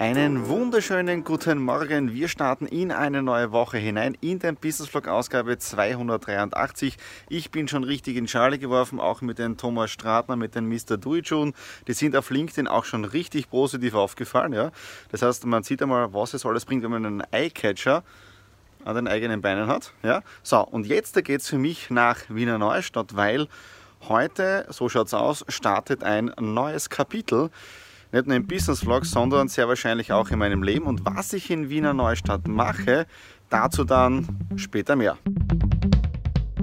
[0.00, 2.14] Einen wunderschönen guten Morgen.
[2.14, 6.96] Wir starten in eine neue Woche hinein in den Business Vlog Ausgabe 283.
[7.28, 10.96] Ich bin schon richtig in Schale geworfen, auch mit dem Thomas Stratner, mit dem Mr.
[10.96, 11.52] Duijun.
[11.86, 14.54] Die sind auf LinkedIn auch schon richtig positiv aufgefallen.
[14.54, 14.72] Ja?
[15.10, 18.02] Das heißt, man sieht einmal, was es alles bringt, wenn man einen Eyecatcher
[18.86, 19.92] an den eigenen Beinen hat.
[20.02, 20.22] Ja?
[20.42, 23.48] So, und jetzt geht es für mich nach Wiener Neustadt, weil
[24.08, 27.50] heute, so schaut es aus, startet ein neues Kapitel
[28.12, 30.86] nicht nur im Business Vlog, sondern sehr wahrscheinlich auch in meinem Leben.
[30.86, 33.06] Und was ich in Wiener Neustadt mache,
[33.48, 35.16] dazu dann später mehr.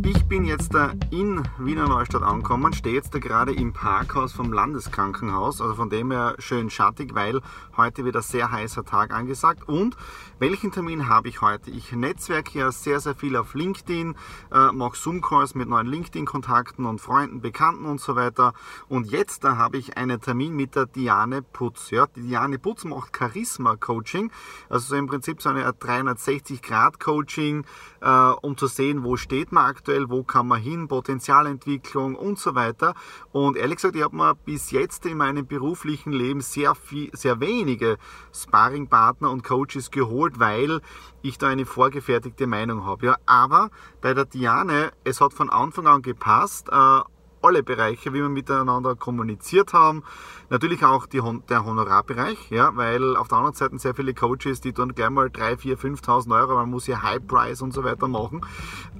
[0.09, 0.73] Ich bin jetzt
[1.11, 6.11] in Wiener Neustadt angekommen, stehe jetzt da gerade im Parkhaus vom Landeskrankenhaus, also von dem
[6.11, 7.41] her schön schattig, weil
[7.75, 9.67] heute wieder sehr heißer Tag angesagt.
[9.67, 9.97] Und
[10.39, 11.71] welchen Termin habe ich heute?
[11.71, 14.15] Ich netzwerke ja sehr, sehr viel auf LinkedIn,
[14.53, 18.53] äh, mache Zoom-Calls mit neuen LinkedIn-Kontakten und Freunden, Bekannten und so weiter.
[18.87, 21.91] Und jetzt da habe ich einen Termin mit der Diane Putz.
[21.91, 24.31] Ja, die Diane Putz macht Charisma-Coaching,
[24.69, 27.65] also so im Prinzip so eine 360-Grad-Coaching,
[27.99, 28.09] äh,
[28.41, 32.55] um zu sehen, wo steht man aktuell aktuell, wo kann man hin, Potenzialentwicklung und so
[32.55, 32.93] weiter.
[33.31, 37.39] Und ehrlich gesagt, ich habe mir bis jetzt in meinem beruflichen Leben sehr, viel, sehr
[37.39, 37.97] wenige
[38.33, 40.81] Sparringpartner und Coaches geholt, weil
[41.21, 43.07] ich da eine vorgefertigte Meinung habe.
[43.07, 43.69] Ja, aber
[44.01, 46.69] bei der Diane, es hat von Anfang an gepasst.
[46.69, 47.01] Äh,
[47.41, 50.03] alle Bereiche, wie wir miteinander kommuniziert haben.
[50.49, 54.73] Natürlich auch die, der Honorarbereich, ja, weil auf der anderen Seite sehr viele Coaches, die
[54.73, 58.07] tun gleich mal 3, 4, 5.000 Euro, man muss ja High Price und so weiter
[58.07, 58.41] machen.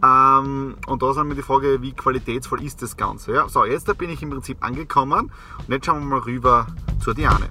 [0.03, 3.33] Ähm, und da ist einmal die Frage, wie qualitätsvoll ist das Ganze.
[3.33, 3.47] Ja.
[3.47, 6.67] So, jetzt bin ich im Prinzip angekommen und jetzt schauen wir mal rüber
[6.99, 7.49] zur Diane.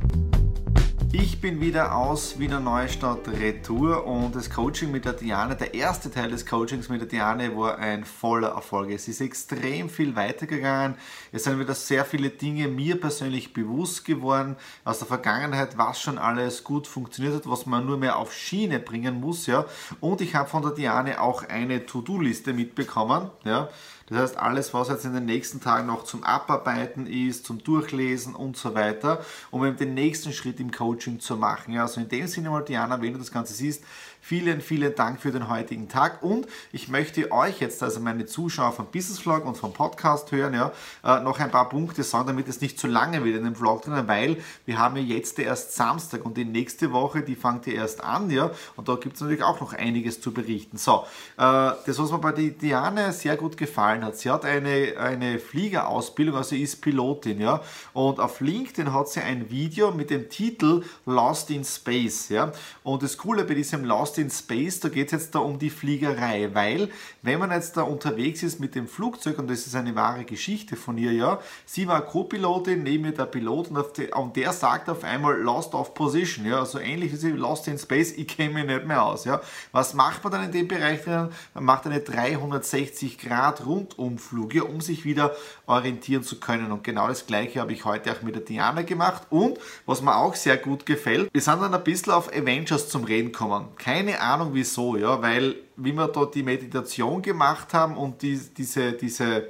[1.13, 6.11] Ich bin wieder aus Wiener Neustadt Retour und das Coaching mit der Diane, der erste
[6.11, 8.91] Teil des Coachings mit der Diane war ein voller Erfolg.
[8.91, 10.97] Es ist extrem viel weitergegangen.
[11.33, 16.19] Es sind wieder sehr viele Dinge mir persönlich bewusst geworden aus der Vergangenheit, was schon
[16.19, 19.47] alles gut funktioniert hat, was man nur mehr auf Schiene bringen muss.
[19.47, 19.67] Ja.
[20.01, 23.31] Und ich habe von der Diane auch eine To-Do-Liste mitbekommen.
[23.45, 23.69] Ja
[24.09, 28.35] das heißt, alles, was jetzt in den nächsten Tagen noch zum Abarbeiten ist, zum Durchlesen
[28.35, 31.75] und so weiter, um eben den nächsten Schritt im Coaching zu machen.
[31.75, 33.83] Ja, also in dem Sinne mal, Diana, wenn du das Ganze siehst,
[34.29, 38.73] Vielen, vielen Dank für den heutigen Tag und ich möchte euch jetzt, also meine Zuschauer
[38.73, 40.73] vom Business Vlog und vom Podcast hören, ja,
[41.05, 43.83] äh, noch ein paar Punkte sagen, damit es nicht zu lange wird in dem Vlog
[43.83, 47.75] drin, weil wir haben ja jetzt erst Samstag und die nächste Woche, die fängt ja
[47.75, 50.77] erst an, ja, und da gibt es natürlich auch noch einiges zu berichten.
[50.77, 51.05] So,
[51.37, 55.39] äh, das, was mir bei der Diane sehr gut gefallen hat, sie hat eine, eine
[55.39, 57.61] Fliegerausbildung, also ist Pilotin, ja,
[57.93, 62.51] und auf LinkedIn hat sie ein Video mit dem Titel Lost in Space, ja,
[62.83, 65.71] und das Coole bei diesem Lost in Space, da geht es jetzt da um die
[65.71, 66.91] Fliegerei, weil
[67.23, 70.77] wenn man jetzt da unterwegs ist mit dem Flugzeug, und das ist eine wahre Geschichte
[70.77, 74.89] von ihr, ja, sie war Co-Pilotin, neben ihr der Pilot und, die, und, der sagt
[74.89, 78.65] auf einmal Lost of Position, ja, also ähnlich wie sie Lost in Space, ich käme
[78.65, 79.41] nicht mehr aus, ja.
[79.73, 81.07] Was macht man dann in dem Bereich?
[81.07, 85.35] Man macht eine 360 Grad Rundumflug, ja, um sich wieder
[85.67, 89.23] orientieren zu können und genau das gleiche habe ich heute auch mit der Diana gemacht
[89.31, 93.05] und was mir auch sehr gut gefällt, wir sind dann ein bisschen auf Avengers zum
[93.05, 93.69] Reden gekommen.
[93.77, 98.39] Kein keine Ahnung wieso, ja, weil wie wir dort die Meditation gemacht haben und die,
[98.55, 99.49] diese, diese,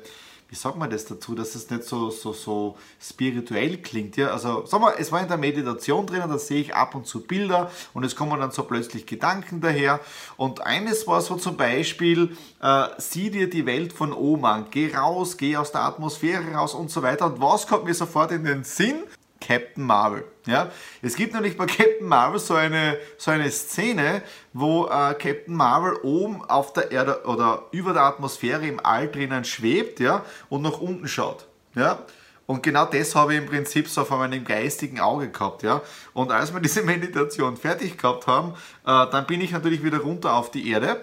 [0.48, 4.16] wie sagt man das dazu, dass es nicht so, so, so spirituell klingt.
[4.16, 4.28] Ja?
[4.28, 7.26] Also sagen wir, es war in der Meditation drin, da sehe ich ab und zu
[7.26, 9.98] Bilder und es kommen dann so plötzlich Gedanken daher.
[10.36, 14.94] Und eines war so zum Beispiel, äh, sieh dir die Welt von oben an, geh
[14.94, 17.26] raus, geh aus der Atmosphäre raus und so weiter.
[17.26, 19.02] Und was kommt mir sofort in den Sinn?
[19.40, 20.24] Captain Marvel.
[20.46, 20.70] Ja?
[21.02, 24.22] Es gibt nämlich bei Captain Marvel so eine, so eine Szene,
[24.52, 29.44] wo äh, Captain Marvel oben auf der Erde oder über der Atmosphäre im All drinnen
[29.44, 30.24] schwebt ja?
[30.48, 31.46] und nach unten schaut.
[31.74, 31.98] Ja?
[32.46, 35.62] Und genau das habe ich im Prinzip so vor meinem geistigen Auge gehabt.
[35.62, 35.82] Ja?
[36.14, 38.54] Und als wir diese Meditation fertig gehabt haben,
[38.86, 41.02] äh, dann bin ich natürlich wieder runter auf die Erde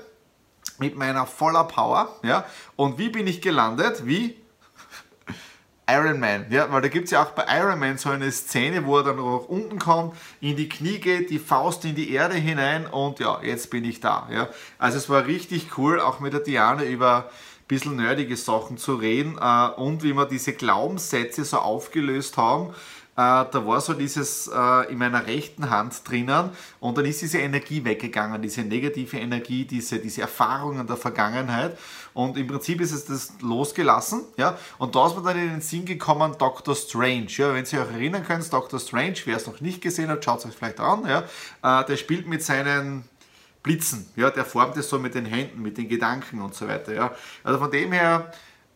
[0.79, 2.15] mit meiner voller Power.
[2.23, 2.45] Ja?
[2.75, 4.05] Und wie bin ich gelandet?
[4.05, 4.42] Wie?
[5.89, 8.85] Iron Man, ja, weil da gibt es ja auch bei Iron Man so eine Szene,
[8.85, 12.35] wo er dann auch unten kommt, in die Knie geht, die Faust in die Erde
[12.35, 14.27] hinein und ja, jetzt bin ich da.
[14.31, 14.49] Ja.
[14.77, 18.95] Also es war richtig cool, auch mit der Diana über ein bisschen nerdige Sachen zu
[18.95, 22.73] reden äh, und wie wir diese Glaubenssätze so aufgelöst haben
[23.15, 26.49] da war so dieses in meiner rechten Hand drinnen
[26.79, 31.77] und dann ist diese Energie weggegangen, diese negative Energie, diese, diese Erfahrungen der Vergangenheit.
[32.13, 35.61] Und im Prinzip ist es das losgelassen, ja, und da ist mir dann in den
[35.61, 39.61] Sinn gekommen, Doctor Strange, ja, wenn Sie euch erinnern können, Doctor Strange, wer es noch
[39.61, 41.23] nicht gesehen hat, schaut es euch vielleicht an, ja,
[41.81, 43.03] äh, der spielt mit seinen
[43.63, 46.93] Blitzen, ja, der formt es so mit den Händen, mit den Gedanken und so weiter,
[46.93, 47.11] ja,
[47.43, 48.31] also von dem her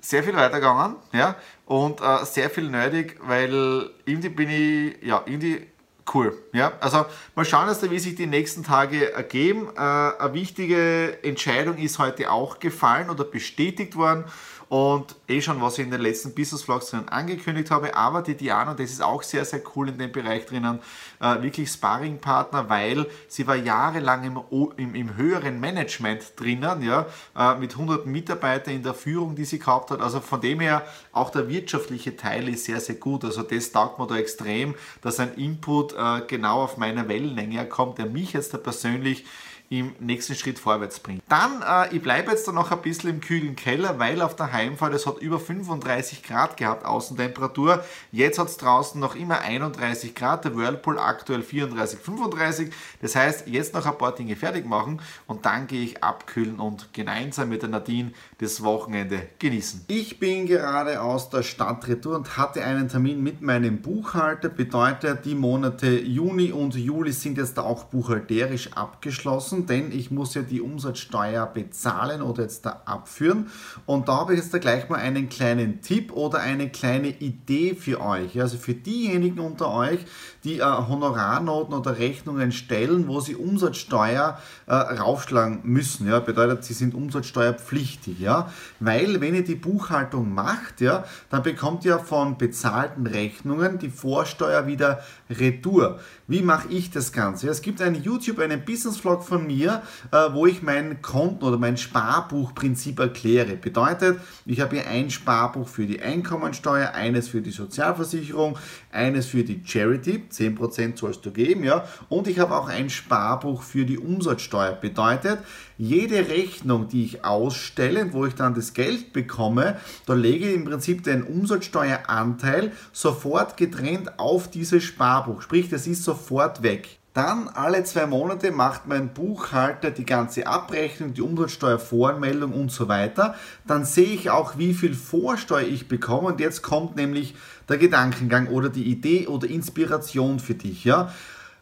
[0.07, 5.68] sehr viel weitergegangen, ja, und äh, sehr viel nötig, weil irgendwie bin ich, ja, irgendwie
[6.13, 6.71] cool, ja.
[6.80, 7.06] Also
[7.36, 9.69] mal schauen jetzt, wie sich die nächsten Tage ergeben.
[9.75, 14.24] Äh, eine wichtige Entscheidung ist heute auch gefallen oder bestätigt worden
[14.69, 18.36] und eh schon, was ich in den letzten Business Vlogs drin angekündigt habe, aber die
[18.36, 20.80] Diana, das ist auch sehr, sehr cool in dem Bereich drinnen,
[21.22, 24.40] äh, wirklich Sparringpartner, weil sie war jahrelang im,
[24.75, 27.06] im, im höheren Management drinnen, ja,
[27.38, 30.02] äh, mit 100 Mitarbeitern in der Führung, die sie gehabt hat.
[30.02, 33.24] Also von dem her, auch der wirtschaftliche Teil ist sehr, sehr gut.
[33.24, 38.00] Also das taugt mir da extrem, dass ein Input äh, genau auf meiner Wellenlänge kommt,
[38.00, 39.25] der mich jetzt da persönlich
[39.69, 41.22] im nächsten Schritt vorwärts bringt.
[41.28, 44.54] Dann, äh, ich bleibe jetzt da noch ein bisschen im kühlen Keller, weil auf der
[44.54, 47.84] Heimfahrt es hat über 35 Grad gehabt, Außentemperatur.
[48.12, 52.74] Jetzt hat es draußen noch immer 31 Grad, der Whirlpool aktuell 34, 35.
[53.02, 56.94] Das heißt, jetzt noch ein paar Dinge fertig machen und dann gehe ich abkühlen und
[56.94, 59.84] gemeinsam mit der Nadine das Wochenende genießen.
[59.88, 64.48] Ich bin gerade aus der Stadt retour und hatte einen Termin mit meinem Buchhalter.
[64.48, 70.33] Bedeutet, die Monate Juni und Juli sind jetzt auch buchhalterisch abgeschlossen müssen, denn ich muss
[70.33, 73.48] ja die Umsatzsteuer bezahlen oder jetzt da abführen.
[73.86, 77.75] Und da habe ich jetzt da gleich mal einen kleinen Tipp oder eine kleine Idee
[77.75, 78.39] für euch.
[78.39, 80.00] Also für diejenigen unter euch,
[80.44, 86.07] die äh, Honorarnoten oder Rechnungen stellen, wo sie Umsatzsteuer äh, raufschlagen müssen.
[86.07, 88.19] Ja, bedeutet, sie sind umsatzsteuerpflichtig.
[88.19, 93.89] Ja, weil wenn ihr die Buchhaltung macht, ja, dann bekommt ihr von bezahlten Rechnungen die
[93.89, 96.00] Vorsteuer wieder retour.
[96.27, 97.50] Wie mache ich das Ganze?
[97.50, 101.58] Es gibt einen YouTube, einen Business Vlog von mir, äh, wo ich mein Konten oder
[101.58, 103.56] mein Sparbuchprinzip erkläre.
[103.56, 108.58] Bedeutet, ich habe hier ein Sparbuch für die Einkommensteuer, eines für die Sozialversicherung,
[108.92, 113.62] eines für die Charity, 10% sollst du geben, ja, und ich habe auch ein Sparbuch
[113.64, 114.74] für die Umsatzsteuer.
[114.74, 115.40] Bedeutet,
[115.78, 120.66] jede Rechnung, die ich ausstelle, wo ich dann das Geld bekomme, da lege ich im
[120.66, 125.42] Prinzip den Umsatzsteueranteil sofort getrennt auf dieses Sparbuch.
[125.42, 127.00] Sprich, das ist sofort weg.
[127.18, 133.34] Dann alle zwei Monate macht mein Buchhalter die ganze Abrechnung, die Umsatzsteuervoranmeldung und so weiter.
[133.66, 136.28] Dann sehe ich auch, wie viel Vorsteuer ich bekomme.
[136.28, 137.34] Und jetzt kommt nämlich
[137.69, 140.84] der Gedankengang oder die Idee oder Inspiration für dich.
[140.84, 141.12] Ja?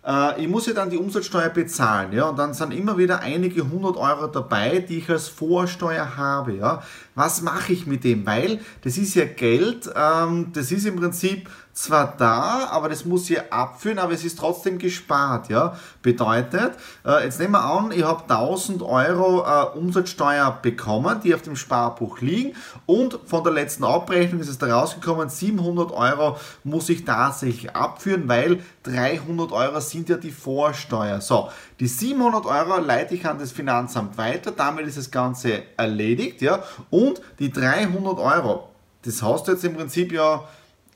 [0.06, 3.70] Äh, ich muss ja dann die Umsatzsteuer bezahlen, ja, und dann sind immer wieder einige
[3.70, 6.84] hundert Euro dabei, die ich als Vorsteuer habe, ja.
[7.16, 8.26] Was mache ich mit dem?
[8.26, 13.30] Weil das ist ja Geld, ähm, das ist im Prinzip zwar da, aber das muss
[13.30, 15.50] ich abführen, aber es ist trotzdem gespart.
[15.50, 15.78] Ja?
[16.02, 16.72] Bedeutet,
[17.06, 21.58] äh, jetzt nehmen wir an, ich habe 1000 Euro äh, Umsatzsteuer bekommen, die auf dem
[21.58, 22.56] Sparbuch liegen
[22.86, 28.30] und von der letzten Abrechnung ist es da rausgekommen, 700 Euro muss ich tatsächlich abführen,
[28.30, 31.20] weil 300 Euro sind ja die Vorsteuer.
[31.20, 31.50] So,
[31.82, 36.42] die 700 Euro leite ich an das Finanzamt weiter, damit ist das Ganze erledigt.
[36.42, 36.64] Ja?
[36.90, 38.70] Und die 300 Euro,
[39.02, 40.46] das hast du jetzt im Prinzip ja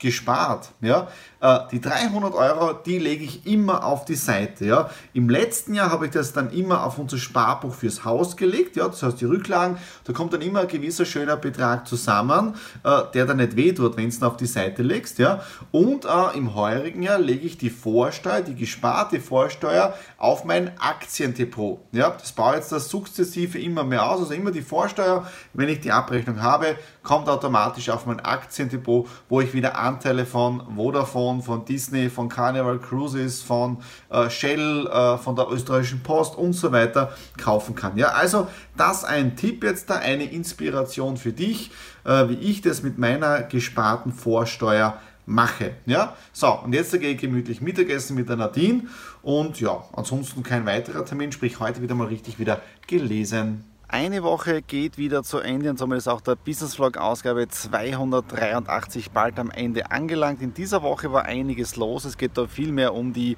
[0.00, 0.70] gespart.
[0.80, 1.08] Ja?
[1.40, 4.64] Äh, die 300 Euro, die lege ich immer auf die Seite.
[4.64, 4.90] Ja?
[5.12, 8.76] Im letzten Jahr habe ich das dann immer auf unser Sparbuch fürs Haus gelegt.
[8.76, 8.88] Ja?
[8.88, 13.26] Das heißt, die Rücklagen, da kommt dann immer ein gewisser schöner Betrag zusammen, äh, der
[13.26, 15.18] dann nicht weh tut, wenn du ihn auf die Seite legst.
[15.18, 15.42] Ja?
[15.70, 21.78] Und äh, im heurigen Jahr lege ich die Vorsteuer, die gesparte Vorsteuer auf mein Aktiendepot.
[21.92, 22.10] Ja?
[22.10, 24.20] Das baue jetzt das sukzessive immer mehr aus.
[24.20, 29.40] Also immer die Vorsteuer, wenn ich die Abrechnung habe, kommt automatisch auf mein Aktiendepot, wo
[29.40, 33.78] ich wieder Anteile von Vodafone, von Disney, von Carnival Cruises, von
[34.08, 37.96] äh, Shell, äh, von der österreichischen Post und so weiter kaufen kann.
[37.96, 41.72] Ja, also das ein Tipp jetzt da, eine Inspiration für dich,
[42.04, 45.72] äh, wie ich das mit meiner gesparten Vorsteuer mache.
[45.86, 48.84] Ja, so und jetzt gehe ich gemütlich Mittagessen mit der Nadine
[49.22, 54.62] und ja, ansonsten kein weiterer Termin, sprich heute wieder mal richtig wieder gelesen Eine Woche
[54.62, 59.50] geht wieder zu Ende und somit ist auch der Business Vlog Ausgabe 283 bald am
[59.50, 60.40] Ende angelangt.
[60.42, 62.04] In dieser Woche war einiges los.
[62.04, 63.36] Es geht da viel mehr um die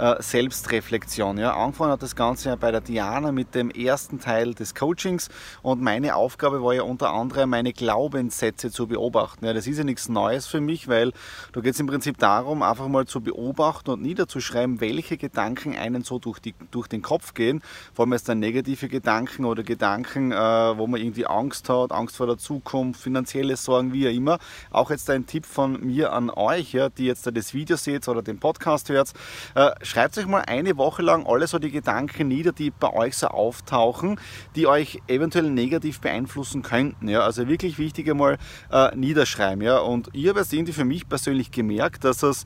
[0.00, 1.38] äh, Selbstreflexion.
[1.38, 1.54] Ja.
[1.56, 5.28] Angefangen hat das Ganze ja bei der Diana mit dem ersten Teil des Coachings
[5.62, 9.44] und meine Aufgabe war ja unter anderem meine Glaubenssätze zu beobachten.
[9.44, 11.12] Ja, das ist ja nichts Neues für mich, weil
[11.52, 16.02] da geht es im Prinzip darum, einfach mal zu beobachten und niederzuschreiben, welche Gedanken einen
[16.02, 17.62] so durch, die, durch den Kopf gehen.
[17.94, 21.92] Vor allem jetzt dann negative Gedanken oder Gedanken, Gedanken, äh, wo man irgendwie Angst hat,
[21.92, 24.38] Angst vor der Zukunft, finanzielle Sorgen, wie auch immer.
[24.70, 28.22] Auch jetzt ein Tipp von mir an euch, ja, die jetzt das Video seht oder
[28.22, 29.12] den Podcast hört.
[29.54, 33.16] Äh, schreibt euch mal eine Woche lang alle so die Gedanken nieder, die bei euch
[33.18, 34.18] so auftauchen,
[34.56, 37.08] die euch eventuell negativ beeinflussen könnten.
[37.08, 37.20] Ja.
[37.20, 38.38] Also wirklich wichtig einmal
[38.70, 39.62] äh, niederschreiben.
[39.62, 39.78] Ja.
[39.78, 42.44] Und ich habe jetzt irgendwie für mich persönlich gemerkt, dass es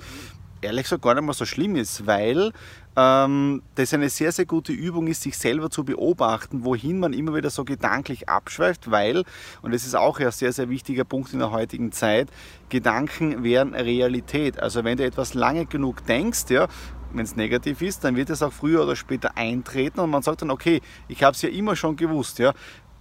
[0.60, 2.52] ehrlich gesagt gar nicht mal so schlimm ist, weil
[2.96, 7.34] ähm, das eine sehr, sehr gute Übung ist, sich selber zu beobachten, wohin man immer
[7.34, 9.24] wieder so gedanklich abschweift, weil,
[9.62, 12.28] und das ist auch ein sehr, sehr wichtiger Punkt in der heutigen Zeit,
[12.68, 14.60] Gedanken wären Realität.
[14.60, 16.68] Also wenn du etwas lange genug denkst, ja,
[17.12, 20.42] wenn es negativ ist, dann wird es auch früher oder später eintreten und man sagt
[20.42, 22.52] dann, okay, ich habe es ja immer schon gewusst, ja,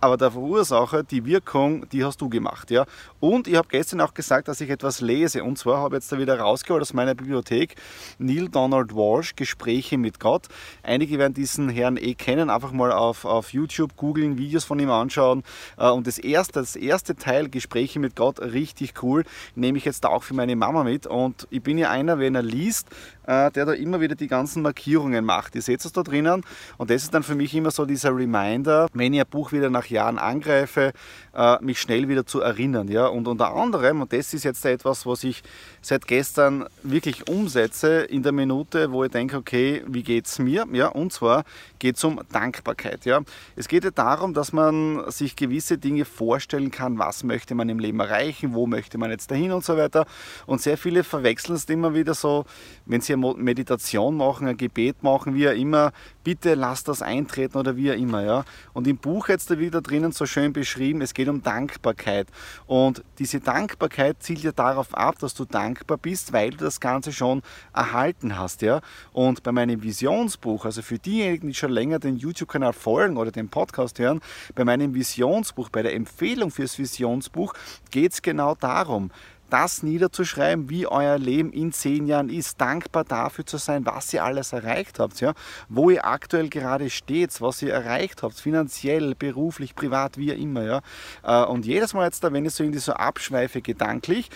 [0.02, 2.72] aber der Verursacher, die Wirkung, die hast du gemacht.
[2.72, 2.86] Ja?
[3.20, 5.44] Und ich habe gestern auch gesagt, dass ich etwas lese.
[5.44, 7.76] Und zwar habe ich jetzt da wieder rausgeholt aus meiner Bibliothek
[8.20, 10.48] Neil Donald Walsh, Gespräche mit Gott.
[10.84, 14.92] Einige werden diesen Herrn eh kennen, einfach mal auf, auf YouTube googeln, Videos von ihm
[14.92, 15.44] anschauen.
[15.78, 19.24] Äh, und das erste, das erste Teil, Gespräche mit Gott, richtig cool,
[19.56, 21.08] nehme ich jetzt auch für meine Mama mit.
[21.08, 22.90] Und ich bin ja einer, wenn er liest,
[23.28, 25.56] äh, der da immer wieder die ganzen Markierungen macht.
[25.56, 26.44] Ihr seht es da drinnen.
[26.78, 29.70] Und das ist dann für mich immer so dieser Reminder, wenn ich ein Buch wieder
[29.70, 30.94] nach Jahren angreife,
[31.36, 32.88] äh, mich schnell wieder zu erinnern.
[32.88, 33.08] Ja?
[33.08, 35.44] Und unter anderem, und das ist jetzt etwas, was ich
[35.82, 40.66] seit gestern wirklich umsetze in der Minute, wo ich denke, okay, wie geht es mir?
[40.72, 40.88] Ja?
[40.88, 41.44] Und zwar
[41.80, 43.06] geht es um Dankbarkeit.
[43.06, 43.22] Ja?
[43.56, 47.80] Es geht ja darum, dass man sich gewisse Dinge vorstellen kann, was möchte man im
[47.80, 50.06] Leben erreichen, wo möchte man jetzt dahin und so weiter.
[50.46, 52.46] Und sehr viele verwechseln es immer wieder so,
[52.86, 55.92] wenn sie eine Meditation machen, ein Gebet machen, wie auch immer,
[56.24, 58.24] bitte lass das eintreten oder wie auch immer.
[58.24, 58.46] Ja?
[58.74, 62.28] Und im Buch jetzt wieder drinnen so schön beschrieben, es geht um Dankbarkeit.
[62.68, 67.12] Und diese Dankbarkeit zielt ja darauf ab, dass du dankbar bist, weil du das Ganze
[67.12, 67.42] schon
[67.74, 68.62] erhalten hast.
[68.62, 68.82] Ja?
[69.14, 73.50] Und bei meinem Visionsbuch, also für diejenigen, die schon länger den YouTube-Kanal folgen oder den
[73.50, 74.22] Podcast hören,
[74.54, 77.54] bei meinem Visionsbuch, bei der Empfehlung fürs Visionsbuch
[77.92, 79.12] geht es genau darum,
[79.56, 84.22] das niederzuschreiben, wie euer Leben in zehn Jahren ist, dankbar dafür zu sein, was ihr
[84.22, 85.34] alles erreicht habt, ja?
[85.70, 90.64] wo ihr aktuell gerade steht, was ihr erreicht habt, finanziell, beruflich, privat, wie immer.
[90.64, 90.82] Ja?
[91.24, 94.30] Äh, und jedes Mal jetzt da, wenn ich so irgendwie so abschweife gedanklich,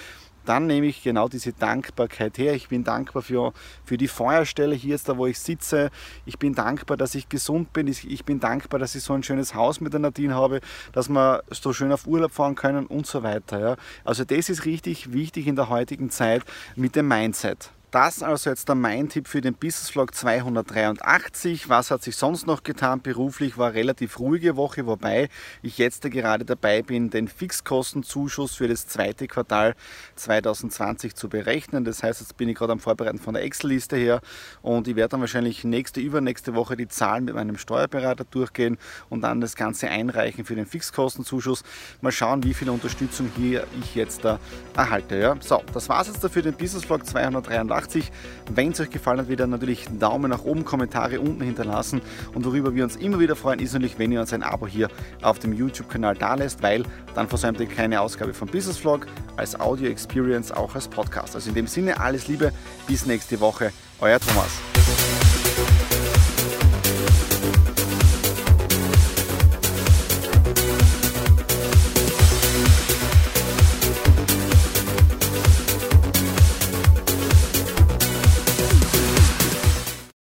[0.46, 2.54] dann nehme ich genau diese Dankbarkeit her.
[2.54, 3.54] Ich bin dankbar für,
[3.84, 5.92] für die Feuerstelle hier jetzt da, wo ich sitze.
[6.26, 7.88] Ich bin dankbar, dass ich gesund bin.
[7.88, 11.44] Ich bin dankbar, dass ich so ein schönes Haus mit der Nadine habe, dass wir
[11.50, 13.60] so schön auf Urlaub fahren können und so weiter.
[13.60, 13.76] Ja.
[14.04, 16.44] Also das ist richtig wichtig in der heutigen Zeit
[16.76, 17.72] mit dem Mindset.
[17.92, 21.70] Das also jetzt mein Tipp für den Business Vlog 283.
[21.70, 23.02] Was hat sich sonst noch getan?
[23.02, 25.28] Beruflich war relativ ruhige Woche, wobei
[25.64, 29.74] ich jetzt gerade dabei bin, den Fixkostenzuschuss für das zweite Quartal
[30.18, 31.84] 2020 zu berechnen.
[31.84, 34.22] Das heißt, jetzt bin ich gerade am Vorbereiten von der Excel-Liste her
[34.62, 38.78] und ich werde dann wahrscheinlich nächste, übernächste Woche die Zahlen mit meinem Steuerberater durchgehen
[39.10, 41.64] und dann das Ganze einreichen für den Fixkostenzuschuss.
[42.02, 44.40] Mal schauen, wie viel Unterstützung hier ich jetzt da
[44.78, 45.18] erhalte.
[45.18, 45.36] Ja?
[45.40, 47.79] So, das war es jetzt dafür den Business Vlog 283.
[47.80, 48.12] 80.
[48.54, 52.02] Wenn es euch gefallen hat, wieder natürlich Daumen nach oben, Kommentare unten hinterlassen.
[52.34, 54.90] Und worüber wir uns immer wieder freuen, ist natürlich, wenn ihr uns ein Abo hier
[55.22, 56.84] auf dem YouTube-Kanal da lässt, weil
[57.16, 59.08] dann versäumt ihr keine Ausgabe von Business Vlog
[59.38, 61.36] als Audio Experience, auch als Podcast.
[61.36, 62.52] Also in dem Sinne alles Liebe,
[62.88, 63.72] bis nächste Woche,
[64.02, 65.19] euer Thomas.